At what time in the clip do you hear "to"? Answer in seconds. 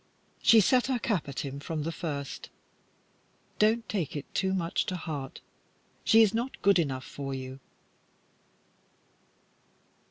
4.87-4.95